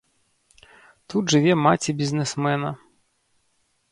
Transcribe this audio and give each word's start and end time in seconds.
Тут 1.13 1.25
жыве 1.33 1.53
маці 1.65 1.95
бізнэсмена. 2.01 2.69